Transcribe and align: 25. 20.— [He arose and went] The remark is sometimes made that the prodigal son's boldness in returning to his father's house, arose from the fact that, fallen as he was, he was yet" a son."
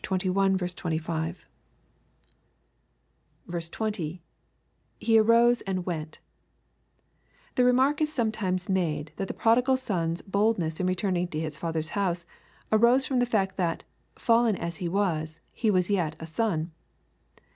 25. 0.03 0.75
20.— 3.71 4.21
[He 4.99 5.19
arose 5.19 5.61
and 5.61 5.85
went] 5.85 6.19
The 7.53 7.63
remark 7.63 8.01
is 8.01 8.11
sometimes 8.11 8.67
made 8.67 9.11
that 9.17 9.27
the 9.27 9.33
prodigal 9.35 9.77
son's 9.77 10.23
boldness 10.23 10.79
in 10.79 10.87
returning 10.87 11.27
to 11.27 11.39
his 11.39 11.59
father's 11.59 11.89
house, 11.89 12.25
arose 12.71 13.05
from 13.05 13.19
the 13.19 13.27
fact 13.27 13.57
that, 13.57 13.83
fallen 14.15 14.55
as 14.55 14.77
he 14.77 14.89
was, 14.89 15.39
he 15.51 15.69
was 15.69 15.87
yet" 15.91 16.15
a 16.19 16.25
son." 16.25 16.71